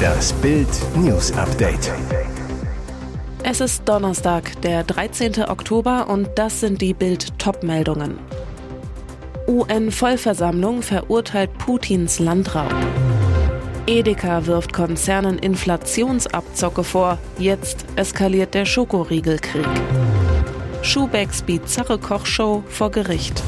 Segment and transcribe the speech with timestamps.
[0.00, 1.92] Das Bild News Update.
[3.42, 5.44] Es ist Donnerstag, der 13.
[5.44, 8.18] Oktober und das sind die Bild Topmeldungen.
[9.46, 12.74] UN-Vollversammlung verurteilt Putins Landraub.
[13.86, 17.18] Edeka wirft Konzernen Inflationsabzocke vor.
[17.38, 19.66] Jetzt eskaliert der Schokoriegelkrieg.
[20.82, 23.42] Schubecks bizarre Kochshow vor Gericht.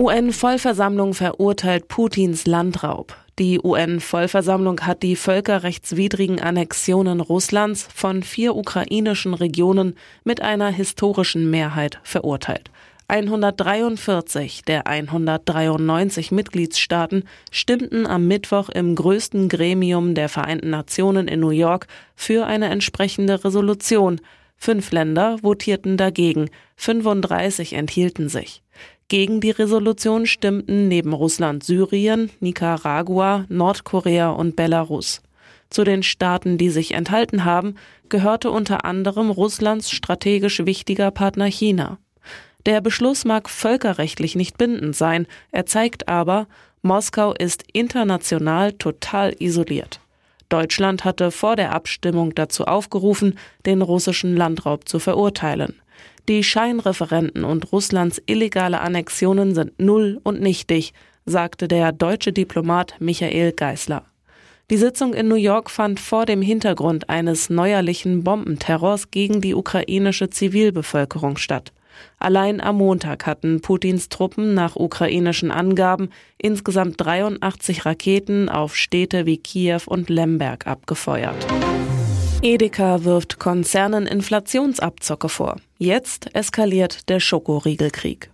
[0.00, 3.14] UN-Vollversammlung verurteilt Putins Landraub.
[3.38, 12.00] Die UN-Vollversammlung hat die völkerrechtswidrigen Annexionen Russlands von vier ukrainischen Regionen mit einer historischen Mehrheit
[12.02, 12.70] verurteilt.
[13.08, 21.50] 143 der 193 Mitgliedstaaten stimmten am Mittwoch im größten Gremium der Vereinten Nationen in New
[21.50, 24.22] York für eine entsprechende Resolution.
[24.62, 28.62] Fünf Länder votierten dagegen, 35 enthielten sich.
[29.08, 35.22] Gegen die Resolution stimmten neben Russland Syrien, Nicaragua, Nordkorea und Belarus.
[35.70, 37.76] Zu den Staaten, die sich enthalten haben,
[38.10, 41.96] gehörte unter anderem Russlands strategisch wichtiger Partner China.
[42.66, 46.46] Der Beschluss mag völkerrechtlich nicht bindend sein, er zeigt aber,
[46.82, 50.00] Moskau ist international total isoliert.
[50.50, 55.80] Deutschland hatte vor der Abstimmung dazu aufgerufen, den russischen Landraub zu verurteilen.
[56.28, 60.92] Die Scheinreferenten und Russlands illegale Annexionen sind null und nichtig,
[61.24, 64.04] sagte der deutsche Diplomat Michael Geisler.
[64.70, 70.30] Die Sitzung in New York fand vor dem Hintergrund eines neuerlichen Bombenterrors gegen die ukrainische
[70.30, 71.72] Zivilbevölkerung statt.
[72.18, 79.38] Allein am Montag hatten Putins Truppen nach ukrainischen Angaben insgesamt 83 Raketen auf Städte wie
[79.38, 81.46] Kiew und Lemberg abgefeuert.
[82.42, 85.56] Edeka wirft Konzernen Inflationsabzocke vor.
[85.78, 88.30] Jetzt eskaliert der Schokoriegelkrieg.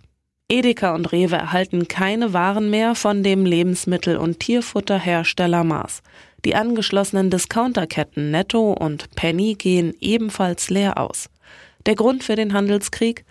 [0.49, 6.03] Edeka und Rewe erhalten keine Waren mehr von dem Lebensmittel- und Tierfutterhersteller Mars.
[6.45, 11.29] Die angeschlossenen Discounterketten Netto und Penny gehen ebenfalls leer aus.
[11.85, 13.25] Der Grund für den Handelskrieg?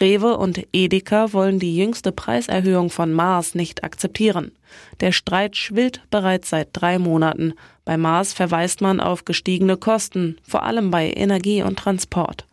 [0.00, 4.52] Rewe und Edeka wollen die jüngste Preiserhöhung von Mars nicht akzeptieren.
[5.00, 7.54] Der Streit schwillt bereits seit drei Monaten.
[7.84, 12.46] Bei Mars verweist man auf gestiegene Kosten, vor allem bei Energie und Transport.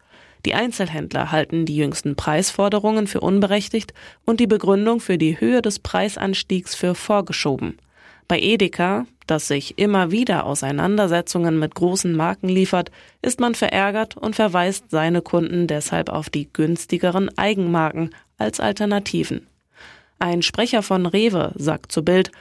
[0.45, 3.93] Die Einzelhändler halten die jüngsten Preisforderungen für unberechtigt
[4.25, 7.77] und die Begründung für die Höhe des Preisanstiegs für vorgeschoben.
[8.27, 12.91] Bei Edeka, das sich immer wieder Auseinandersetzungen mit großen Marken liefert,
[13.21, 19.47] ist man verärgert und verweist seine Kunden deshalb auf die günstigeren Eigenmarken als Alternativen.
[20.19, 22.31] Ein Sprecher von Rewe sagt zu Bild,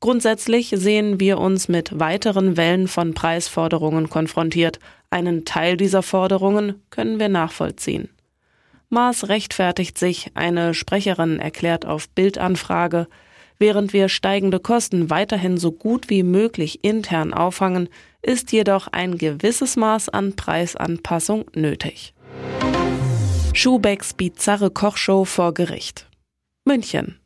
[0.00, 4.80] Grundsätzlich sehen wir uns mit weiteren Wellen von Preisforderungen konfrontiert.
[5.10, 8.08] Einen Teil dieser Forderungen können wir nachvollziehen.
[8.88, 13.06] Maas rechtfertigt sich, eine Sprecherin erklärt auf Bildanfrage,
[13.58, 17.88] Während wir steigende Kosten weiterhin so gut wie möglich intern auffangen,
[18.22, 22.14] ist jedoch ein gewisses Maß an Preisanpassung nötig.
[23.54, 26.08] Schubecks bizarre Kochshow vor Gericht.
[26.64, 27.18] München.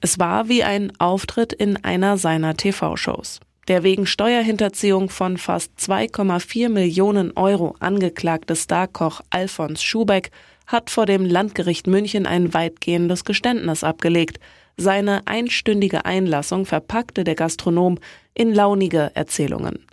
[0.00, 3.40] Es war wie ein Auftritt in einer seiner TV-Shows.
[3.68, 10.30] Der wegen Steuerhinterziehung von fast 2,4 Millionen Euro angeklagte Starkoch Alfons Schubeck
[10.66, 14.38] hat vor dem Landgericht München ein weitgehendes Geständnis abgelegt.
[14.76, 17.98] Seine einstündige Einlassung verpackte der Gastronom
[18.34, 19.86] in launige Erzählungen.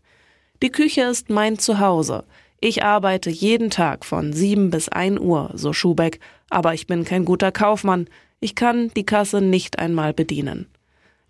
[0.62, 2.24] Die Küche ist mein Zuhause.
[2.60, 7.26] Ich arbeite jeden Tag von sieben bis ein Uhr, so Schubeck, aber ich bin kein
[7.26, 8.08] guter Kaufmann.
[8.40, 10.68] Ich kann die Kasse nicht einmal bedienen.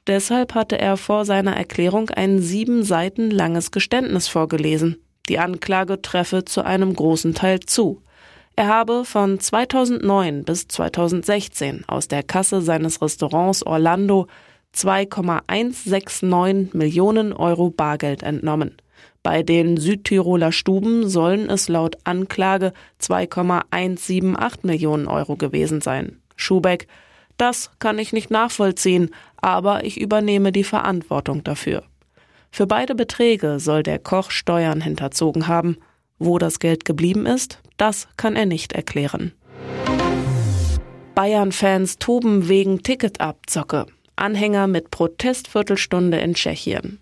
[0.08, 4.98] Deshalb hatte er vor seiner Erklärung ein sieben Seiten langes Geständnis vorgelesen.
[5.30, 8.02] Die Anklage treffe zu einem großen Teil zu.
[8.56, 14.28] Er habe von 2009 bis 2016 aus der Kasse seines Restaurants Orlando
[14.74, 18.78] 2,169 Millionen Euro Bargeld entnommen.
[19.24, 26.20] Bei den Südtiroler Stuben sollen es laut Anklage 2,178 Millionen Euro gewesen sein.
[26.36, 26.88] Schubeck,
[27.38, 31.84] das kann ich nicht nachvollziehen, aber ich übernehme die Verantwortung dafür.
[32.52, 35.78] Für beide Beträge soll der Koch Steuern hinterzogen haben.
[36.24, 39.34] Wo das Geld geblieben ist, das kann er nicht erklären.
[41.16, 43.88] Bayern-Fans toben wegen Ticketabzocke.
[44.16, 47.00] Anhänger mit Protestviertelstunde in Tschechien.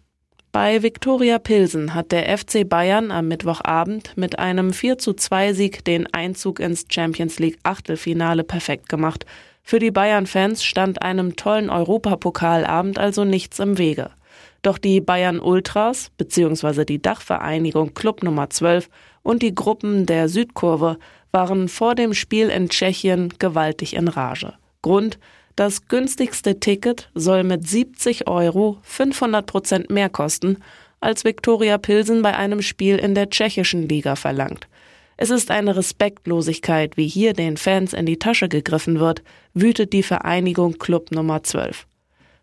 [0.53, 5.83] Bei Viktoria Pilsen hat der FC Bayern am Mittwochabend mit einem 4 zu 2 Sieg
[5.83, 9.25] den Einzug ins Champions League Achtelfinale perfekt gemacht.
[9.63, 14.11] Für die Bayern-Fans stand einem tollen Europapokalabend also nichts im Wege.
[14.61, 16.85] Doch die Bayern Ultras bzw.
[16.85, 18.89] die Dachvereinigung Club Nummer 12
[19.23, 20.97] und die Gruppen der Südkurve
[21.31, 24.53] waren vor dem Spiel in Tschechien gewaltig in Rage.
[24.81, 25.19] Grund
[25.55, 30.57] Das günstigste Ticket soll mit 70 Euro 500 Prozent mehr kosten,
[31.01, 34.67] als Viktoria Pilsen bei einem Spiel in der tschechischen Liga verlangt.
[35.15, 39.21] Es ist eine Respektlosigkeit, wie hier den Fans in die Tasche gegriffen wird,
[39.53, 41.87] wütet die Vereinigung Club Nummer 12.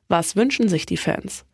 [0.08, 1.46] Was wünschen sich die Fans?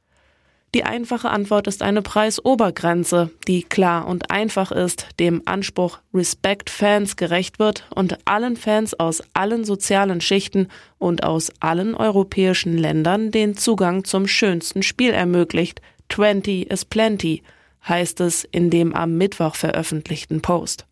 [0.75, 7.17] Die einfache Antwort ist eine Preisobergrenze, die klar und einfach ist, dem Anspruch Respect Fans
[7.17, 13.55] gerecht wird und allen Fans aus allen sozialen Schichten und aus allen europäischen Ländern den
[13.55, 15.83] Zugang zum schönsten Spiel ermöglicht.
[16.09, 17.43] 20 is plenty,
[17.87, 20.87] heißt es in dem am Mittwoch veröffentlichten Post.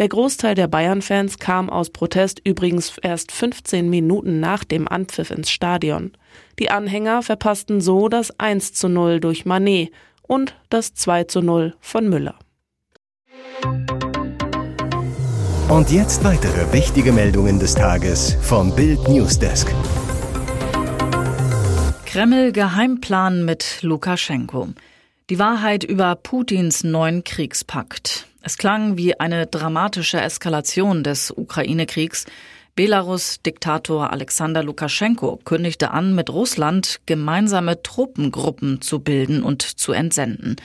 [0.00, 5.50] Der Großteil der Bayern-Fans kam aus Protest übrigens erst 15 Minuten nach dem Anpfiff ins
[5.50, 6.12] Stadion.
[6.58, 9.92] Die Anhänger verpassten so das 1 zu 0 durch Manet
[10.22, 12.36] und das 2 zu 0 von Müller.
[15.68, 19.70] Und jetzt weitere wichtige Meldungen des Tages vom Bild Newsdesk.
[22.06, 24.68] Kreml Geheimplan mit Lukaschenko.
[25.28, 28.29] Die Wahrheit über Putins neuen Kriegspakt.
[28.42, 32.24] Es klang wie eine dramatische Eskalation des Ukraine-Kriegs.
[32.74, 40.56] Belarus-Diktator Alexander Lukaschenko kündigte an, mit Russland gemeinsame Truppengruppen zu bilden und zu entsenden.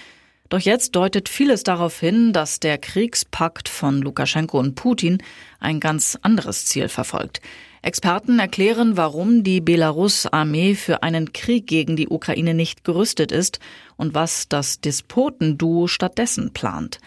[0.47, 5.17] Doch jetzt deutet vieles darauf hin, dass der Kriegspakt von Lukaschenko und Putin
[5.59, 7.41] ein ganz anderes Ziel verfolgt.
[7.81, 13.59] Experten erklären, warum die Belarus-Armee für einen Krieg gegen die Ukraine nicht gerüstet ist
[13.97, 16.99] und was das Despotenduo stattdessen plant.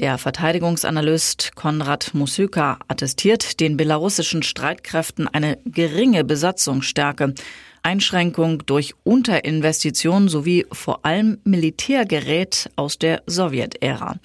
[0.00, 7.34] Der Verteidigungsanalyst Konrad Musyka attestiert den belarussischen Streitkräften eine geringe Besatzungsstärke,
[7.82, 14.16] Einschränkung durch Unterinvestition sowie vor allem Militärgerät aus der Sowjetära.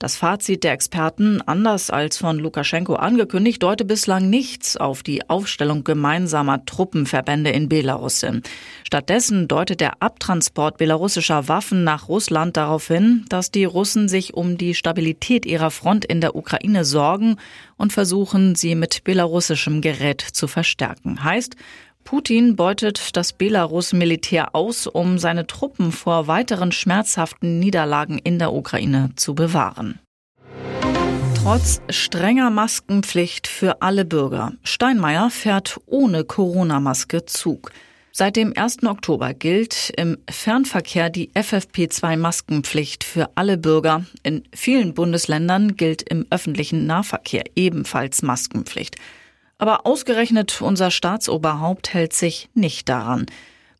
[0.00, 5.84] Das Fazit der Experten, anders als von Lukaschenko angekündigt, deute bislang nichts auf die Aufstellung
[5.84, 8.24] gemeinsamer Truppenverbände in Belarus.
[8.82, 14.56] Stattdessen deutet der Abtransport belarussischer Waffen nach Russland darauf hin, dass die Russen sich um
[14.56, 17.36] die Stabilität ihrer Front in der Ukraine sorgen
[17.76, 21.22] und versuchen, sie mit belarussischem Gerät zu verstärken.
[21.24, 21.56] Heißt,
[22.04, 29.10] Putin beutet das Belarus-Militär aus, um seine Truppen vor weiteren schmerzhaften Niederlagen in der Ukraine
[29.16, 30.00] zu bewahren.
[31.42, 34.52] Trotz strenger Maskenpflicht für alle Bürger.
[34.62, 37.72] Steinmeier fährt ohne Corona-Maske Zug.
[38.12, 38.82] Seit dem 1.
[38.82, 44.04] Oktober gilt im Fernverkehr die FFP2-Maskenpflicht für alle Bürger.
[44.22, 48.96] In vielen Bundesländern gilt im öffentlichen Nahverkehr ebenfalls Maskenpflicht.
[49.60, 53.26] Aber ausgerechnet unser Staatsoberhaupt hält sich nicht daran.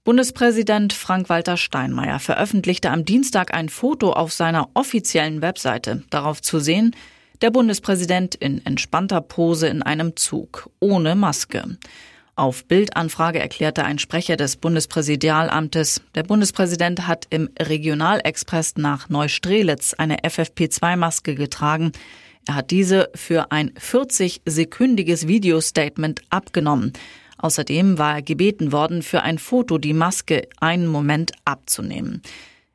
[0.04, 6.02] Bundespräsident Frank-Walter Steinmeier veröffentlichte am Dienstag ein Foto auf seiner offiziellen Webseite.
[6.10, 6.94] Darauf zu sehen,
[7.40, 11.78] der Bundespräsident in entspannter Pose in einem Zug, ohne Maske.
[12.36, 20.18] Auf Bildanfrage erklärte ein Sprecher des Bundespräsidialamtes, der Bundespräsident hat im Regionalexpress nach Neustrelitz eine
[20.18, 21.92] FFP2-Maske getragen.
[22.46, 26.92] Er hat diese für ein 40-sekündiges Videostatement abgenommen.
[27.38, 32.22] Außerdem war er gebeten worden, für ein Foto die Maske einen Moment abzunehmen.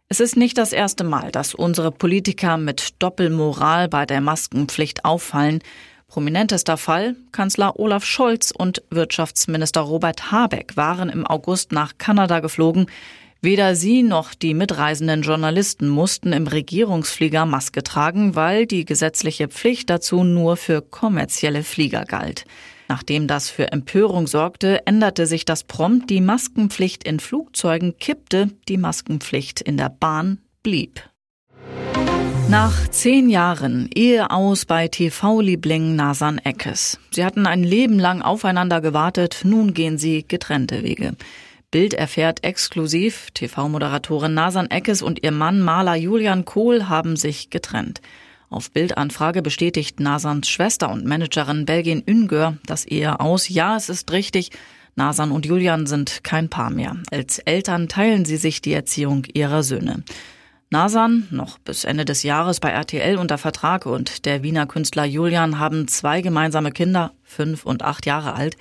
[0.07, 5.59] Es ist nicht das erste Mal, dass unsere Politiker mit Doppelmoral bei der Maskenpflicht auffallen.
[6.07, 12.85] Prominentester Fall, Kanzler Olaf Scholz und Wirtschaftsminister Robert Habeck waren im August nach Kanada geflogen.
[13.45, 19.92] Weder sie noch die mitreisenden Journalisten mussten im Regierungsflieger Maske tragen, weil die gesetzliche Pflicht
[19.92, 22.45] dazu nur für kommerzielle Flieger galt.
[22.87, 26.09] Nachdem das für Empörung sorgte, änderte sich das prompt.
[26.09, 31.07] Die Maskenpflicht in Flugzeugen kippte, die Maskenpflicht in der Bahn blieb.
[32.49, 36.97] Nach zehn Jahren Ehe aus bei TV-Liebling Nasan Eckes.
[37.11, 41.16] Sie hatten ein Leben lang aufeinander gewartet, nun gehen sie getrennte Wege.
[41.72, 48.02] Bild erfährt exklusiv, TV-Moderatorin Nasan Eckes und ihr Mann Maler Julian Kohl haben sich getrennt.
[48.50, 53.50] Auf Bildanfrage bestätigt Nasans Schwester und Managerin Belgien Üngör das Ehe aus.
[53.50, 54.52] Ja, es ist richtig.
[54.95, 56.95] Nasan und Julian sind kein Paar mehr.
[57.12, 60.04] Als Eltern teilen sie sich die Erziehung ihrer Söhne.
[60.69, 65.60] Nasan, noch bis Ende des Jahres bei RTL unter Vertrag und der Wiener Künstler Julian
[65.60, 68.56] haben zwei gemeinsame Kinder, fünf und acht Jahre alt.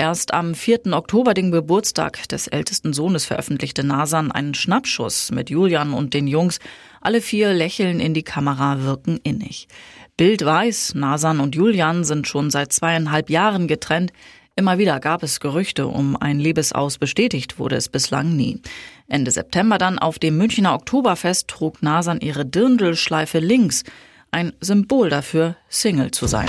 [0.00, 0.94] Erst am 4.
[0.94, 6.58] Oktober, den Geburtstag des ältesten Sohnes, veröffentlichte Nasan einen Schnappschuss mit Julian und den Jungs.
[7.02, 9.68] Alle vier lächeln in die Kamera, wirken innig.
[10.16, 14.14] Bild weiß, Nasan und Julian sind schon seit zweieinhalb Jahren getrennt.
[14.56, 18.62] Immer wieder gab es Gerüchte um ein Liebesaus, bestätigt wurde es bislang nie.
[19.06, 23.82] Ende September dann auf dem Münchner Oktoberfest trug Nasan ihre Dirndlschleife links,
[24.30, 26.48] ein Symbol dafür, Single zu sein.